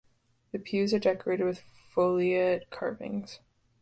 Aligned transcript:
The 0.51 0.57
pews 0.57 0.95
are 0.95 0.99
decorated 0.99 1.43
with 1.43 1.59
foliate 1.95 2.71
carvings. 2.71 3.37